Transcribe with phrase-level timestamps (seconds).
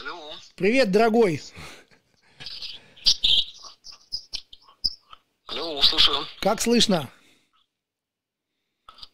[0.00, 0.34] Алло.
[0.56, 1.42] Привет, дорогой.
[5.46, 6.26] Алло, слушаю.
[6.40, 7.10] Как слышно?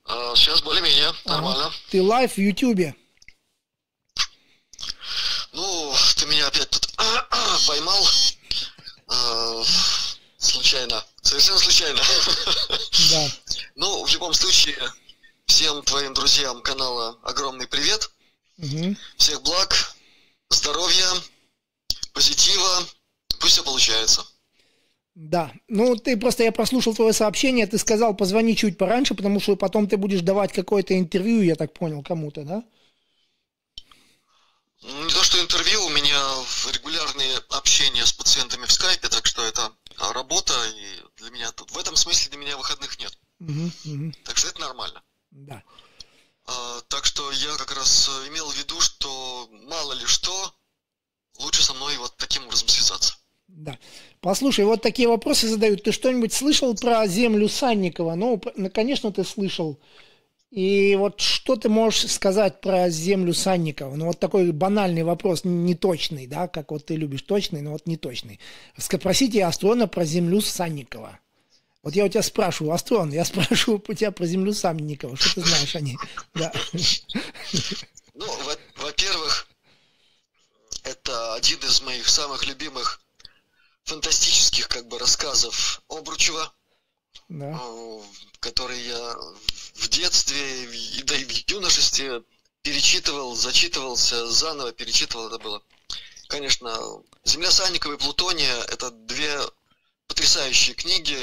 [0.04, 1.66] А, сейчас более-менее, нормально.
[1.66, 1.74] Ага.
[1.90, 2.94] Ты live в Ютубе.
[5.52, 6.94] Ну, ты меня опять тут
[7.66, 8.06] поймал.
[9.08, 9.62] А,
[10.38, 11.04] случайно.
[11.20, 12.00] Совершенно случайно.
[13.10, 13.28] Да.
[13.74, 14.78] Ну, в любом случае,
[15.46, 18.10] всем твоим друзьям канала огромный привет.
[18.58, 18.96] Угу.
[19.16, 19.74] Всех благ,
[20.50, 21.06] здоровья,
[22.12, 22.86] позитива.
[23.38, 24.24] Пусть все получается.
[25.14, 25.52] Да.
[25.68, 29.88] Ну, ты просто, я прослушал твое сообщение, ты сказал, позвони чуть пораньше, потому что потом
[29.88, 32.62] ты будешь давать какое-то интервью, я так понял, кому-то, да?
[34.82, 36.18] Ну, Не то, что интервью, у меня
[36.72, 39.72] регулярные общения с пациентами в скайпе, так что это
[40.14, 43.18] работа, и для меня тут в этом смысле для меня выходных нет.
[43.40, 44.12] Угу, угу.
[44.24, 45.02] Так что это нормально.
[45.30, 45.62] Да.
[46.50, 50.32] А, так что я как раз э, имел в виду, что мало ли что,
[51.38, 53.14] лучше со мной вот таким образом связаться.
[53.46, 53.78] Да.
[54.20, 55.84] Послушай, вот такие вопросы задают.
[55.84, 58.14] Ты что-нибудь слышал про землю Санникова?
[58.14, 59.78] Ну, ну, конечно, ты слышал.
[60.50, 63.94] И вот что ты можешь сказать про землю Санникова?
[63.94, 68.40] Ну, вот такой банальный вопрос, неточный, да, как вот ты любишь точный, но вот неточный.
[68.76, 71.20] Спросите Астрона про землю Санникова.
[71.82, 75.16] Вот я у тебя спрашиваю, Астрон, я спрашиваю у тебя про землю Санникова.
[75.16, 75.96] Что ты знаешь о ней?
[76.34, 76.52] Да.
[78.14, 79.48] Ну, во- во-первых,
[80.84, 83.00] это один из моих самых любимых
[83.84, 86.52] фантастических как бы рассказов Обручева,
[87.28, 87.60] Да.
[88.40, 89.16] который я
[89.74, 92.22] в детстве и да и в юношестве
[92.62, 95.62] перечитывал, зачитывался, заново перечитывал это было.
[96.28, 99.40] Конечно, «Земля Санникова» и «Плутония»— это две
[100.06, 101.18] потрясающие книги,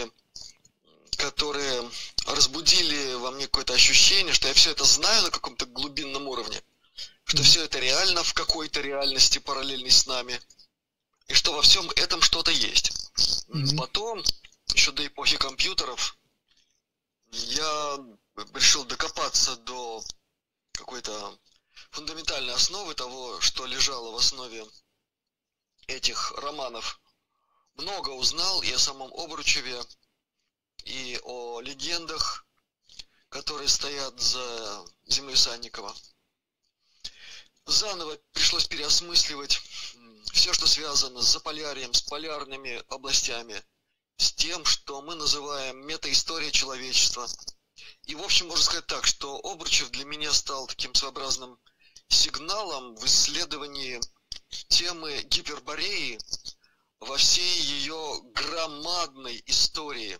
[1.17, 1.89] которые
[2.25, 6.61] разбудили во мне какое-то ощущение, что я все это знаю на каком-то глубинном уровне,
[7.25, 10.39] что все это реально в какой-то реальности параллельной с нами,
[11.27, 12.91] и что во всем этом что-то есть.
[13.47, 13.77] Мгм.
[13.77, 14.23] Потом,
[14.73, 16.17] еще до эпохи компьютеров,
[17.31, 17.97] я
[18.53, 20.03] решил докопаться до
[20.71, 21.37] какой-то
[21.91, 24.65] фундаментальной основы того, что лежало в основе
[25.87, 26.99] этих романов.
[27.75, 29.81] Много узнал и о самом Обручеве,
[30.87, 32.45] и о легендах,
[33.29, 35.93] которые стоят за землей Санникова.
[37.65, 39.61] Заново пришлось переосмысливать
[40.31, 43.61] все, что связано с Заполярьем, с полярными областями,
[44.15, 47.27] с тем, что мы называем метаистория человечества.
[48.03, 51.59] И, в общем, можно сказать так, что Обручев для меня стал таким своеобразным
[52.07, 53.99] сигналом в исследовании
[54.69, 56.17] темы гипербореи
[57.01, 60.17] во всей ее громадной истории.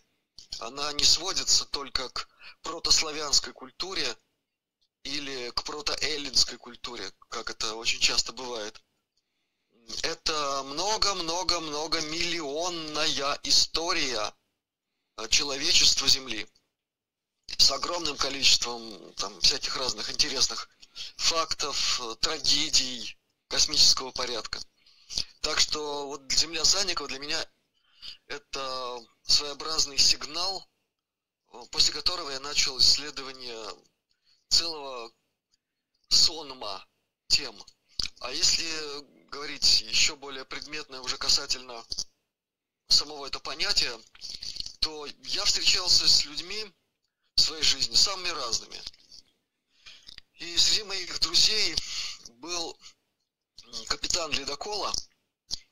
[0.60, 2.28] Она не сводится только к
[2.64, 4.18] протославянской культуре
[5.04, 8.82] или к протоэллинской культуре, как это очень часто бывает.
[10.02, 14.34] Это много-много-много миллионная история
[15.30, 16.48] человечества Земли
[17.58, 20.70] с огромным количеством там всяких разных интересных
[21.16, 24.60] фактов, трагедий космического порядка.
[25.42, 27.50] Так что вот Земля Санникова для меня
[28.28, 30.70] это своеобразный сигнал,
[31.54, 33.76] э, после которого я начал исследование
[34.50, 35.12] целого
[36.10, 36.86] сонма
[37.28, 37.56] тем.
[38.20, 41.86] А если говорить еще более предметно уже касательно
[42.88, 44.00] самого этого понятия,
[44.80, 46.74] то я встречался с людьми
[47.36, 48.82] в своей жизни самыми разными.
[50.36, 51.76] И среди моих друзей
[52.36, 52.80] был
[53.88, 54.94] капитан ледокола,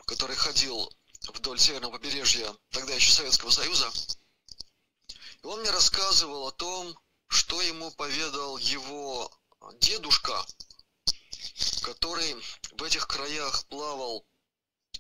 [0.06, 0.92] который ходил
[1.34, 3.92] вдоль северного побережья тогда еще Советского Союза.
[5.42, 6.98] И он мне рассказывал о том,
[7.28, 9.32] что ему поведал его
[9.80, 10.46] дедушка,
[11.82, 12.36] который
[12.72, 14.26] в этих краях плавал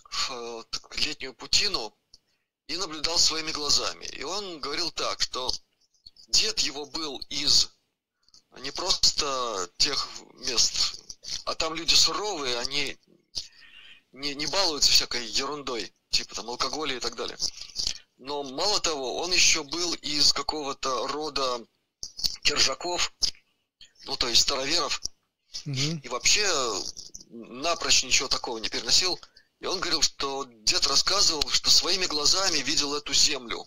[0.09, 0.63] в э,
[0.97, 1.95] летнюю путину
[2.67, 4.05] и наблюдал своими глазами.
[4.05, 5.51] И он говорил так, что
[6.27, 7.69] дед его был из
[8.59, 11.01] не просто тех мест,
[11.45, 12.97] а там люди суровые, они
[14.11, 17.37] не, не балуются всякой ерундой, типа там алкоголя и так далее.
[18.17, 21.65] Но мало того, он еще был из какого-то рода
[22.43, 23.13] киржаков,
[24.05, 25.01] ну то есть староверов,
[25.65, 25.99] Мгм.
[25.99, 26.47] и вообще
[27.29, 29.19] напрочь ничего такого не переносил.
[29.59, 33.65] И он говорил, что дед рассказывал, что своими глазами видел эту землю.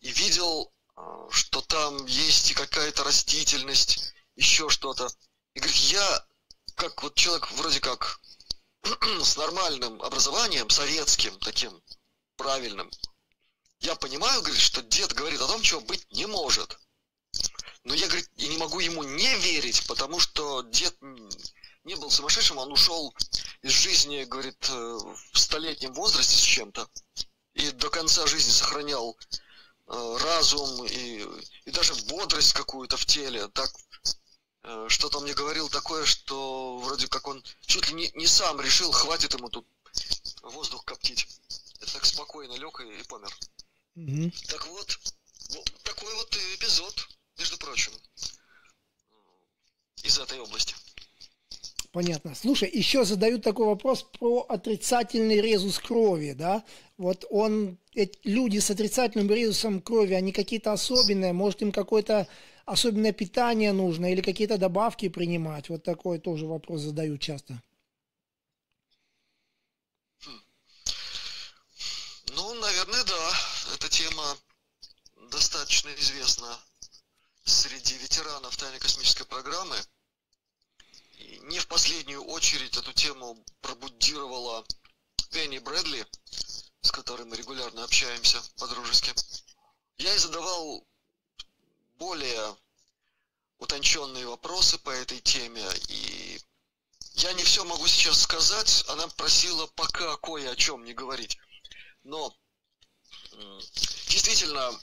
[0.00, 5.08] И видел, а, что там есть и какая-то растительность, еще что-то.
[5.54, 6.26] И говорит, я,
[6.74, 8.20] как вот человек вроде как
[9.22, 11.82] с нормальным образованием, советским таким,
[12.36, 12.90] правильным,
[13.80, 16.78] я понимаю, говорит, что дед говорит о том, чего быть не может.
[17.84, 20.96] Но я, говорит, и не могу ему не верить, потому что дед
[21.84, 23.12] не был сумасшедшим, он ушел
[23.62, 24.98] из жизни, говорит, э,
[25.32, 26.88] в столетнем возрасте с чем-то,
[27.54, 29.18] и до конца жизни сохранял
[29.88, 31.26] э, разум и,
[31.64, 33.48] и даже бодрость какую-то в теле.
[33.48, 33.72] Так
[34.88, 38.92] что-то он мне говорил такое, что вроде как он чуть ли не, не сам решил,
[38.92, 39.66] хватит ему тут
[40.42, 41.26] воздух коптить.
[41.80, 43.34] Это так спокойно лег и, и помер.
[43.96, 44.32] Угу.
[44.48, 44.98] Так вот,
[45.50, 47.92] вот, такой вот эпизод, между прочим,
[50.02, 50.74] из этой области.
[51.92, 52.34] Понятно.
[52.34, 56.64] Слушай, еще задают такой вопрос про отрицательный резус крови, да?
[56.96, 57.78] Вот он,
[58.24, 62.26] люди с отрицательным резусом крови, они какие-то особенные, может им какое-то
[62.64, 65.68] особенное питание нужно или какие-то добавки принимать?
[65.68, 67.62] Вот такой тоже вопрос задают часто.
[70.24, 70.42] Хм.
[72.34, 73.32] Ну, наверное, да.
[73.74, 74.36] Эта тема
[75.30, 76.58] достаточно известна
[77.44, 79.76] среди ветеранов тайной космической программы–
[81.42, 84.64] не в последнюю очередь эту тему пробудировала
[85.30, 86.06] Пенни Брэдли,
[86.80, 89.12] с которой мы регулярно общаемся по-дружески.
[89.98, 90.86] Я ей задавал
[92.02, 92.56] более
[93.58, 96.40] утонченные вопросы по этой теме, и
[97.14, 98.84] я не все могу сейчас сказать.
[98.88, 101.38] Она просила пока кое о чем не говорить.
[102.02, 102.36] Но
[104.08, 104.76] действительно,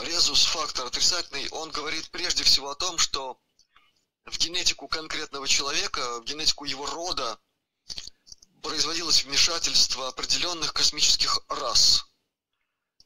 [0.00, 3.40] резус-фактор отрицательный, он говорит прежде всего о том, что
[4.26, 7.40] в генетику конкретного человека, в генетику его рода
[8.62, 12.04] производилось вмешательство определенных космических рас.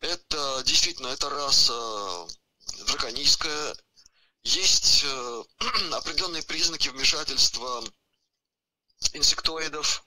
[0.00, 2.26] Это действительно, это раса
[2.82, 3.76] драконийская.
[4.44, 5.44] Есть э,
[5.92, 7.84] определенные признаки вмешательства
[9.12, 10.04] инсектоидов,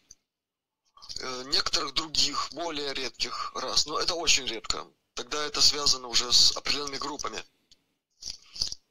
[1.19, 3.85] э, некоторых других, более редких рас.
[3.85, 4.87] Но это очень редко.
[5.13, 7.43] Тогда это связано уже с определенными группами.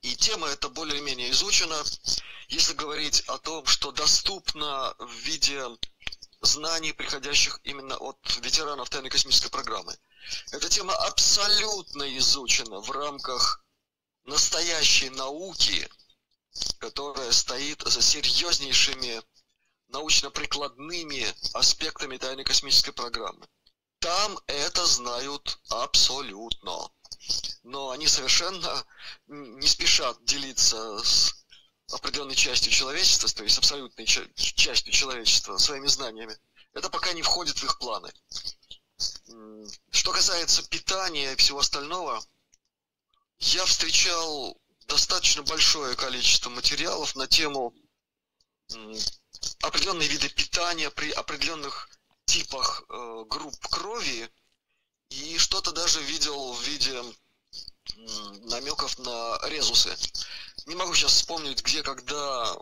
[0.02, 1.82] И тема эта более-менее изучена.
[2.48, 5.62] Если говорить о том, что доступно в виде
[6.42, 9.96] знаний, приходящих именно от ветеранов тайной космической программы.
[10.52, 13.63] Эта тема абсолютно изучена в рамках
[14.24, 15.88] настоящей науки,
[16.78, 19.22] которая стоит за серьезнейшими
[19.88, 23.46] научно-прикладными аспектами тайной космической программы.
[24.00, 26.90] Там это знают абсолютно
[27.64, 28.86] но они совершенно
[29.26, 31.34] не спешат делиться с
[31.92, 36.36] определенной частью человечества, то есть абсолютной частью человечества, своими знаниями.
[36.74, 38.12] Это пока не входит в их планы.
[39.90, 42.22] Что касается питания и всего остального,
[43.38, 47.74] я встречал достаточно большое количество материалов на тему
[49.62, 51.88] определенные виды питания при определенных
[52.26, 54.30] типах э, групп крови,
[55.10, 57.02] и что-то даже видел в виде
[58.46, 59.96] намеков на резусы.
[60.66, 62.56] Не могу сейчас вспомнить, где, когда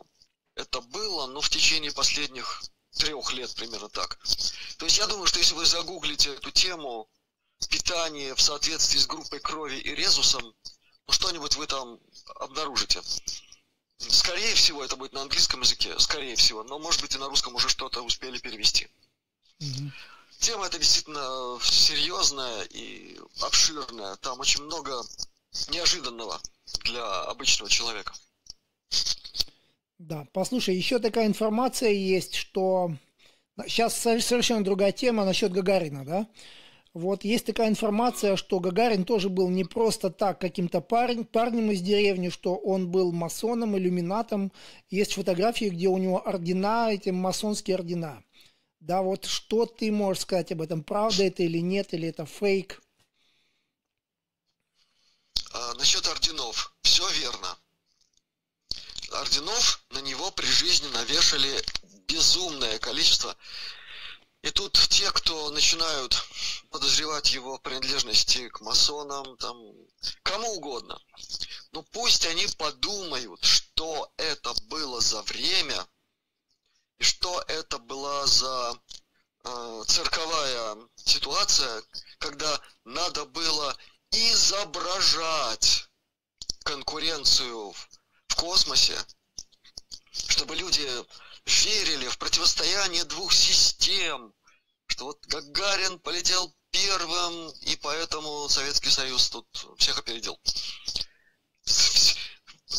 [0.55, 2.63] это было, но в течение последних
[2.97, 4.19] трех лет примерно так.
[4.79, 7.09] То есть я думаю, что если вы загуглите эту тему
[7.69, 10.55] питание в соответствии с группой крови и резусом,
[11.07, 11.99] ну что-нибудь вы там
[12.37, 13.01] обнаружите.
[13.99, 17.55] Скорее всего, это будет на английском языке, скорее всего, но может быть и на русском
[17.55, 18.89] уже что-то успели перевести.
[19.61, 19.91] Mm-hmm.
[20.41, 24.17] Тема эта действительно серьезная и обширная.
[24.17, 25.03] Там очень много
[25.69, 26.41] неожиданного
[26.85, 28.13] для обычного человека.
[29.99, 32.91] Да, послушай, еще такая информация есть, что
[33.69, 36.27] сейчас совершенно другая тема насчет Гагарина, да?
[36.95, 41.81] Вот есть такая информация, что Гагарин тоже был не просто так каким-то парень, парнем из
[41.81, 44.53] деревни, что он был масоном, иллюминатом.
[44.91, 48.23] Есть фотографии, где у него ордена, эти масонские ордена.
[48.81, 50.83] Да, вот что ты можешь сказать об этом?
[50.83, 52.83] Правда это или нет, или это фейк?
[55.53, 56.75] А, насчет орденов.
[56.83, 57.57] Все верно.
[59.13, 61.63] Орденов на него при жизни навешали
[62.07, 63.35] безумное количество.
[64.43, 66.21] И тут те, кто начинают
[66.71, 69.57] подозревать его принадлежности к масонам, там,
[70.25, 71.01] кому угодно,
[71.71, 75.87] ну пусть они подумают, что это было за время,
[76.99, 78.81] и что это была за
[79.45, 81.85] э, цирковая ситуация,
[82.19, 83.77] когда надо было
[84.11, 85.89] изображать
[86.65, 87.89] конкуренцию в,
[88.27, 88.99] в космосе,
[90.11, 90.89] чтобы люди
[91.47, 94.35] верили в противостояние двух систем,
[94.87, 99.47] что вот Гагарин полетел первым, и поэтому Советский Союз тут
[99.79, 100.39] всех опередил.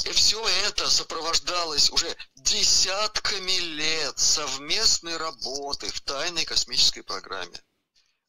[0.06, 7.62] И все это сопровождалось уже десятками лет совместной работы в тайной космической программе,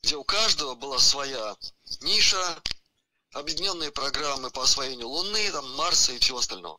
[0.03, 1.57] где у каждого была своя
[2.01, 2.63] ниша,
[3.33, 6.79] объединенные программы по освоению Луны, там, Марса и всего остального.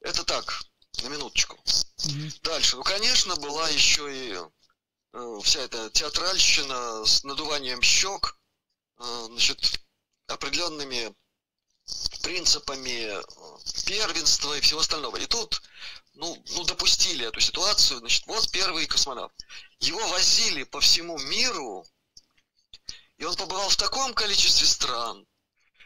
[0.00, 0.62] Это так,
[1.02, 1.58] На минуточку.
[1.64, 2.40] Mm-hmm.
[2.42, 2.76] Дальше.
[2.76, 4.36] Ну, конечно, была еще и
[5.12, 8.38] э, вся эта театральщина с надуванием щек,
[8.98, 9.80] э, значит,
[10.26, 11.14] определенными
[12.22, 13.22] принципами э,
[13.86, 15.16] первенства и всего остального.
[15.16, 15.62] И тут,
[16.14, 17.98] ну, ну, допустили эту ситуацию.
[18.00, 19.34] Значит, вот первый космонавт.
[19.80, 21.84] Его возили по всему миру,
[23.18, 25.26] и он побывал в таком количестве стран,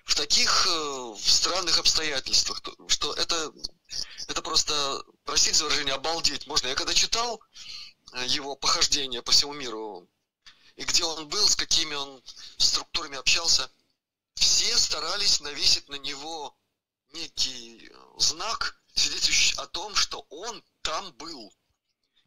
[0.04, 3.52] в таких э, странных обстоятельствах, что это,
[4.28, 6.68] это просто, простите за выражение, обалдеть можно.
[6.68, 7.40] Я когда читал
[8.12, 10.08] э, его похождения по всему миру,
[10.76, 12.22] и где он был, с какими он
[12.56, 13.70] структурами общался,
[14.34, 16.56] все старались навесить на него
[17.12, 21.52] некий э, знак, свидетельствующий о том, что он там был.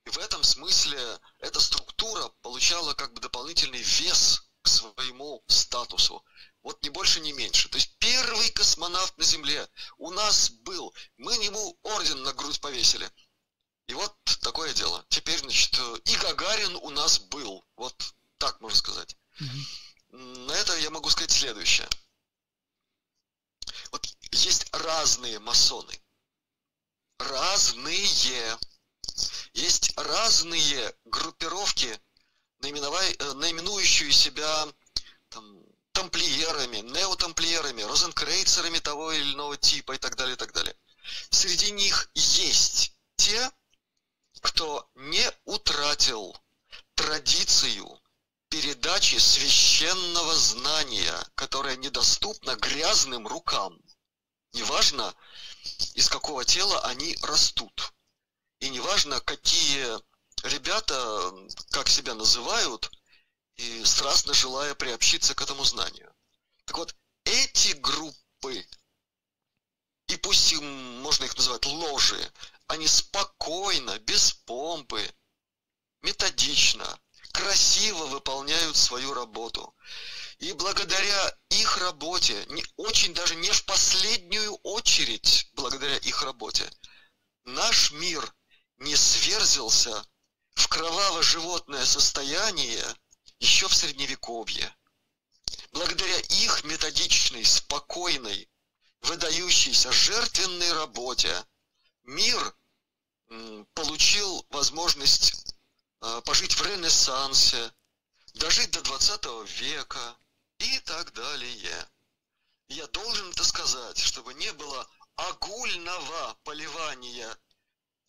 [0.06, 1.00] И в этом смысле
[1.39, 6.24] эта структура получала как бы дополнительный вес к своему статусу.
[6.63, 7.70] Вот ни больше, ни меньше.
[7.70, 10.94] То есть первый космонавт на Земле у нас был.
[11.18, 13.10] Мы ему орден на грудь повесили.
[13.88, 15.03] И вот такое дело.
[15.10, 17.65] Теперь, значит, и Гагарин у нас был.
[17.75, 19.18] Вот так можно сказать.
[19.39, 20.18] Угу.
[20.18, 21.88] На это я могу сказать следующее.
[23.91, 26.00] Вот есть разные масоны.
[27.18, 28.58] Разные.
[29.53, 32.00] Есть разные группировки,
[32.62, 34.68] э, наименующие себя
[35.30, 35.61] там,
[35.93, 40.75] тамплиерами, неотамплиерами, розенкрейцерами того или иного типа и так далее, и так далее.
[41.29, 43.51] Среди них есть те,
[44.41, 46.36] кто не утратил
[46.95, 48.00] традицию
[48.50, 53.79] передачи священного знания, которое недоступно грязным рукам.
[54.53, 55.15] Неважно,
[55.93, 57.93] из какого тела они растут.
[58.60, 59.88] И неважно, какие
[60.43, 61.33] ребята,
[61.71, 62.91] как себя называют,
[63.62, 66.12] и страстно желая приобщиться к этому знанию.
[66.65, 68.65] Так вот, эти группы,
[70.08, 72.32] и пусть им, можно их называть ложи,
[72.68, 75.08] они спокойно, без помпы,
[76.01, 77.00] методично,
[77.34, 79.75] красиво выполняют свою работу.
[80.39, 86.68] И благодаря их работе, не, очень даже не в последнюю очередь благодаря их работе,
[87.44, 88.34] наш мир
[88.77, 90.03] не сверзился
[90.56, 92.84] в кроваво-животное состояние
[93.41, 94.74] еще в Средневековье.
[95.74, 98.50] Благодаря их методичной, спокойной,
[99.01, 101.45] выдающейся жертвенной работе
[102.03, 102.55] мир
[103.74, 105.55] получил возможность
[106.01, 107.74] а, пожить в Ренессансе,
[108.33, 109.25] дожить до 20
[109.60, 110.17] века
[110.60, 111.89] и так далее.
[112.67, 117.38] Я должен это сказать, чтобы не было огульного поливания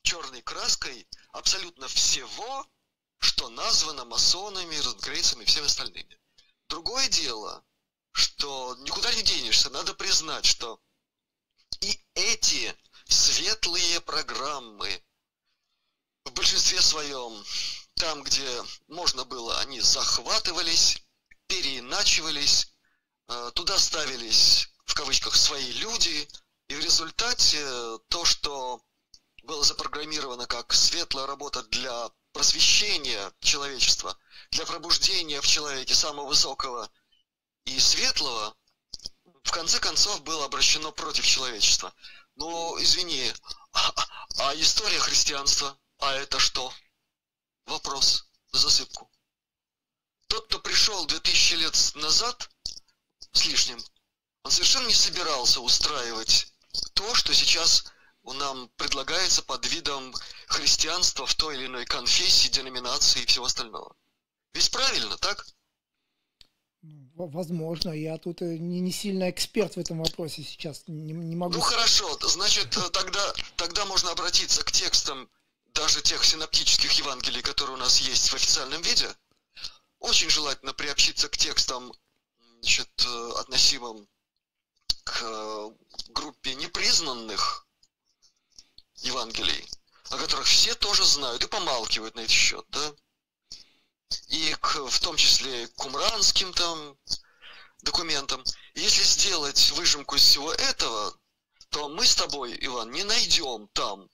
[0.02, 2.66] черной краской абсолютно всего,
[3.22, 6.18] что названо масонами, розенгрейцами и всеми остальными.
[6.68, 7.64] Другое дело,
[8.10, 10.80] что никуда не денешься, надо признать, что
[11.80, 12.76] и эти
[13.06, 15.02] светлые программы
[16.24, 17.44] в большинстве своем,
[17.94, 21.00] там, где можно было, они захватывались,
[21.46, 22.72] переиначивались,
[23.28, 26.28] э, туда ставились, в кавычках, свои люди,
[26.68, 27.64] и в результате
[28.08, 28.82] то, что
[29.44, 34.16] было запрограммировано как светлая работа для просвещения человечества,
[34.50, 36.90] для пробуждения в человеке самого высокого
[37.64, 38.56] и светлого,
[39.44, 41.94] в конце концов было обращено против человечества.
[42.36, 43.32] Но, извини,
[43.72, 43.94] а,
[44.38, 46.72] а история христианства, а это что?
[47.66, 49.10] Вопрос засыпку.
[50.28, 52.50] Тот, кто пришел 2000 лет назад
[53.32, 53.82] с лишним,
[54.42, 56.52] он совершенно не собирался устраивать
[56.94, 57.84] то, что сейчас
[58.24, 60.14] нам предлагается под видом
[60.52, 63.96] христианства в той или иной конфессии, деноминации и всего остального.
[64.52, 65.46] Ведь правильно, так?
[67.14, 71.54] Возможно, я тут э, не, не сильно эксперт в этом вопросе сейчас, не, не могу.
[71.54, 75.30] Ну хорошо, значит э, тогда, тогда можно обратиться к текстам
[75.74, 79.08] даже тех синоптических Евангелий, которые у нас есть в официальном виде.
[80.00, 81.92] Очень желательно приобщиться к текстам,
[82.60, 84.08] значит, э, относимым
[85.04, 85.72] к
[86.08, 87.66] группе непризнанных
[88.96, 89.68] Евангелий,
[90.12, 92.92] о которых все тоже знают и помалкивают на этот счет, да?
[94.28, 96.96] И к, в том числе к кумранским там
[97.80, 98.44] документам.
[98.74, 101.16] если сделать выжимку из всего этого,
[101.70, 104.06] то мы с тобой, Иван, не найдем там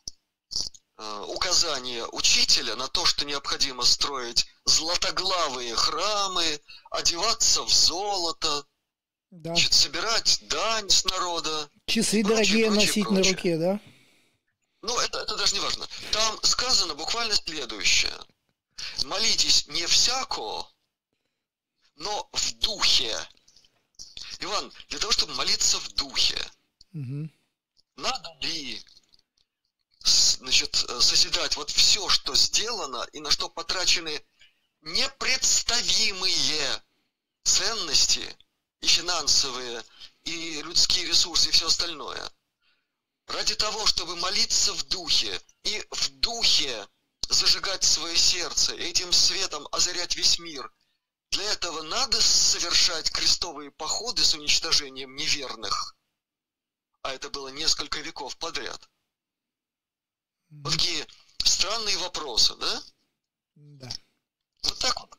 [0.98, 8.64] э, указания учителя на то, что необходимо строить златоглавые храмы, одеваться в золото,
[9.32, 9.50] да.
[9.50, 11.68] значит, собирать дань с народа.
[11.86, 13.24] Часы прочее, дорогие прочее, носить прочее.
[13.24, 13.80] на руке, да?
[14.82, 15.88] Ну, это, это даже не важно.
[16.12, 18.16] Там сказано буквально следующее.
[19.04, 20.66] Молитесь не всяко,
[21.96, 23.16] но в духе.
[24.40, 26.38] Иван, для того, чтобы молиться в духе,
[26.94, 27.28] угу.
[27.96, 28.84] надо ли
[30.04, 34.22] значит, созидать вот все, что сделано и на что потрачены
[34.82, 36.82] непредставимые
[37.42, 38.36] ценности
[38.80, 39.82] и финансовые,
[40.22, 42.30] и людские ресурсы, и все остальное.
[43.28, 46.88] Ради того, чтобы молиться в духе и в духе
[47.28, 50.72] зажигать свое сердце, этим светом озарять весь мир.
[51.30, 55.94] Для этого надо совершать крестовые походы с уничтожением неверных.
[57.02, 58.88] А это было несколько веков подряд.
[60.48, 61.06] Вот такие
[61.44, 62.82] странные вопросы, да?
[63.56, 63.90] Да.
[64.62, 65.17] Вот так вот.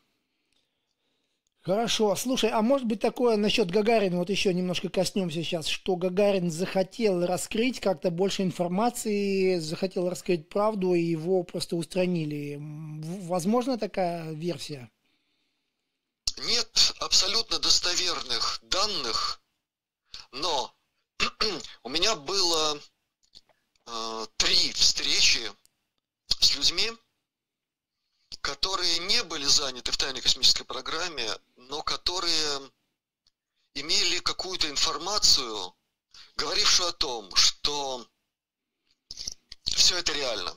[1.70, 2.16] Хорошо.
[2.16, 7.24] Слушай, а может быть такое насчет Гагарина, вот еще немножко коснемся сейчас, что Гагарин захотел
[7.24, 12.58] раскрыть как-то больше информации, захотел раскрыть правду, и его просто устранили.
[12.60, 14.90] Возможно такая версия?
[16.38, 19.40] Нет абсолютно достоверных данных,
[20.32, 20.74] но
[21.84, 22.80] у меня было
[23.86, 25.48] э, три встречи
[26.40, 26.90] с людьми,
[28.40, 31.28] которые не были заняты в тайной космической программе,
[31.70, 32.72] но которые
[33.74, 35.72] имели какую-то информацию,
[36.34, 38.04] говорившую о том, что
[39.66, 40.56] все это реально.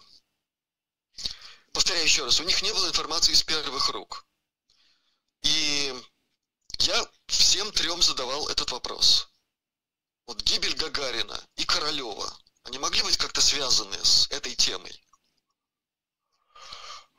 [1.72, 4.26] Повторяю еще раз, у них не было информации из первых рук.
[5.44, 5.94] И
[6.80, 9.30] я всем трем задавал этот вопрос.
[10.26, 15.00] Вот гибель Гагарина и Королева, они могли быть как-то связаны с этой темой?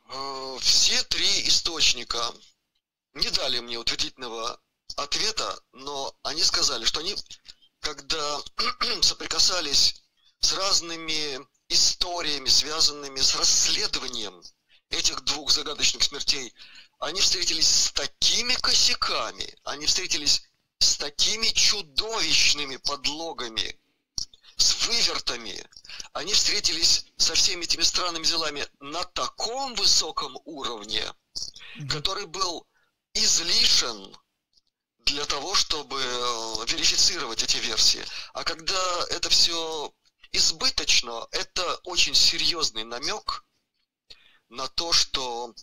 [0.09, 2.35] Э, все три источника
[3.15, 4.61] не дали мне утвердительного
[4.97, 7.17] ответа, но они сказали, что они,
[7.81, 8.41] когда
[9.03, 10.03] соприкасались
[10.41, 14.43] с разными историями, связанными с расследованием
[14.91, 16.53] этих двух загадочных смертей,
[16.99, 20.43] они встретились с такими косяками, они встретились
[20.79, 23.79] с такими чудовищными подлогами,
[24.57, 25.65] с вывертами,
[26.13, 31.05] они встретились со всеми этими странными делами на таком высоком уровне,
[31.89, 32.67] который был
[33.15, 34.17] излишен
[34.99, 38.05] для того, чтобы э, верифицировать эти версии.
[38.33, 39.93] А когда это все
[40.33, 43.45] избыточно, это очень серьезный намек
[44.49, 45.55] на то, что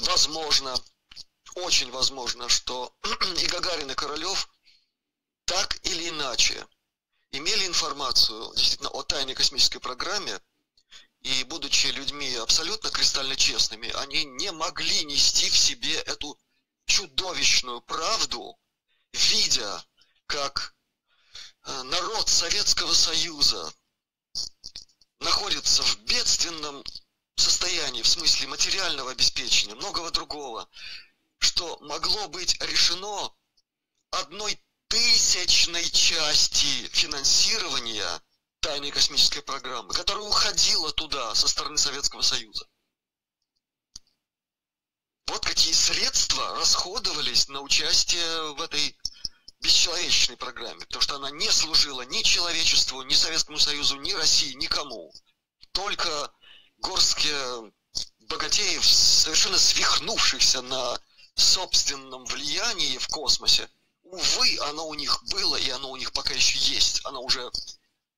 [0.00, 0.74] возможно,
[1.54, 2.94] очень возможно, что
[3.42, 4.48] и Гагарин, и Королев
[5.44, 6.66] так или иначе
[7.30, 10.40] имели информацию действительно о тайной космической программе,
[11.20, 16.38] и будучи людьми абсолютно кристально честными, они не могли нести в себе эту
[16.86, 18.58] чудовищную правду,
[19.12, 19.84] видя,
[20.26, 20.74] как
[21.64, 23.72] э, народ Советского Союза
[25.20, 26.84] находится в бедственном
[27.36, 30.68] состоянии, в смысле материального обеспечения, многого другого,
[31.38, 33.34] что могло быть решено
[34.10, 38.22] одной тысячной части финансирования
[38.60, 42.66] тайной космической программы, которая уходила туда со стороны Советского Союза.
[45.26, 48.96] Вот какие средства расходовались на участие в этой
[49.60, 55.12] бесчеловечной программе, потому что она не служила ни человечеству, ни Советскому Союзу, ни России, никому.
[55.72, 56.30] Только
[56.78, 57.34] горстке
[58.28, 60.98] богатеев, совершенно свихнувшихся на
[61.34, 63.68] собственном влиянии в космосе,
[64.02, 67.00] увы, оно у них было, и оно у них пока еще есть.
[67.04, 67.50] Оно уже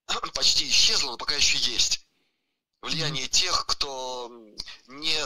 [0.35, 2.05] почти исчезло, но пока еще есть.
[2.83, 4.31] Влияние тех, кто
[4.87, 5.19] не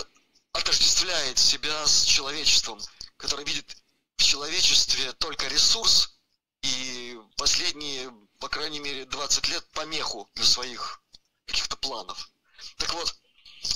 [0.52, 2.80] отождествляет себя с человечеством,
[3.16, 3.76] который видит
[4.16, 6.18] в человечестве только ресурс
[6.62, 11.02] и последние, по крайней мере, 20 лет помеху для своих
[11.46, 12.30] каких-то планов.
[12.76, 13.14] Так вот,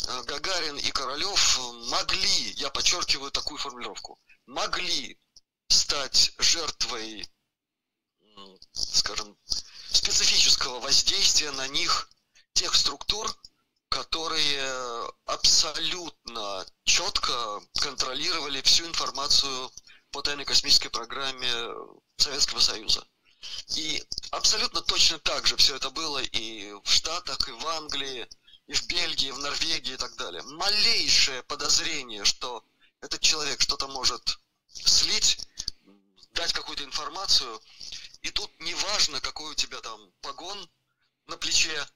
[0.09, 1.59] э, Гагарин и Королев
[1.91, 5.19] могли, я подчеркиваю такую формулировку, могли
[5.69, 7.27] стать жертвой,
[8.73, 9.37] скажем,
[9.91, 12.11] специфического воздействия на них
[12.53, 13.35] тех структур,
[13.95, 19.71] которые абсолютно четко контролировали всю информацию
[20.11, 21.49] по тайной космической программе
[22.17, 23.07] Советского Союза.
[23.77, 24.03] И
[24.33, 28.27] абсолютно точно так же все это было и в Штатах, и в Англии,
[28.67, 30.43] и в Бельгии, и в Норвегии и так далее.
[30.43, 32.65] Малейшее подозрение, что
[33.01, 34.41] этот человек что-то может
[34.73, 35.39] слить,
[36.33, 37.61] дать какую-то информацию,
[38.23, 40.69] и тут неважно, какой у тебя там погон
[41.27, 41.87] на плече, э,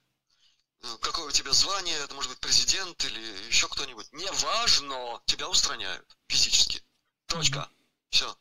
[1.01, 4.07] какое у тебя звание, это может быть президент или еще кто-нибудь.
[4.11, 6.81] Неважно, тебя устраняют физически.
[7.27, 7.69] Точка.
[8.09, 8.35] Все.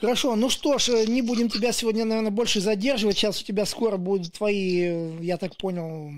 [0.00, 3.16] Хорошо, ну что ж, э, не будем тебя сегодня, наверное, больше задерживать.
[3.16, 6.12] Сейчас у тебя скоро будут твои, э, я так понял,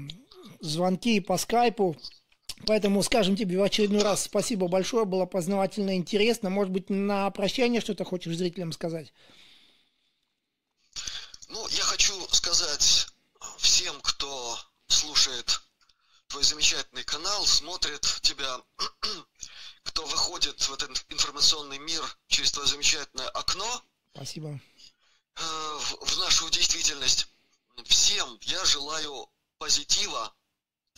[0.61, 1.97] звонки по скайпу.
[2.67, 6.51] Поэтому скажем тебе в очередной раз спасибо большое, было познавательно интересно.
[6.51, 9.15] Может быть, на прощание что-то хочешь зрителям сказать?
[11.49, 13.07] Ну, я хочу сказать
[13.59, 14.59] всем, кто
[14.93, 15.63] слушает
[16.29, 18.61] твой замечательный канал, смотрит тебя,
[19.85, 23.85] кто выходит в этот информационный мир через твое замечательное окно.
[24.15, 24.61] Спасибо.
[25.37, 27.27] Э, в, в нашу действительность.
[27.87, 30.35] Всем я желаю позитива,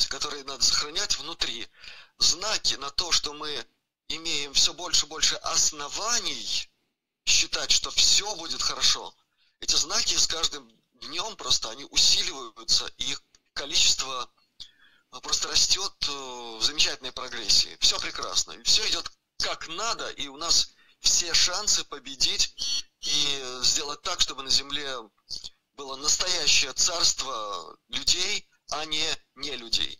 [0.08, 1.68] который надо сохранять внутри.
[2.18, 3.66] Знаки на то, что мы
[4.08, 6.68] имеем все больше и больше оснований
[7.24, 9.14] считать, что все будет хорошо.
[9.60, 13.22] Эти знаки с каждым днем просто они усиливаются, и их
[13.54, 14.30] количество
[15.12, 16.12] э, просто растет э,
[16.58, 17.76] в замечательной прогрессии.
[17.80, 18.54] Все прекрасно.
[18.64, 22.54] Все идет как надо, и у нас все шансы победить
[23.00, 24.96] и сделать так, чтобы на Земле
[25.74, 29.98] было настоящее царство людей, а не не людей.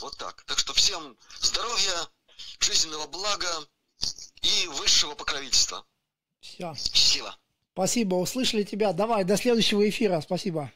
[0.00, 0.44] Вот так.
[0.44, 2.08] Так что всем здоровья,
[2.60, 3.66] жизненного блага
[4.42, 5.84] и высшего покровительства.
[6.40, 6.74] Все.
[6.74, 7.36] Счастливо.
[7.72, 8.92] Спасибо, услышали тебя.
[8.92, 10.20] Давай, до следующего эфира.
[10.20, 10.72] Спасибо.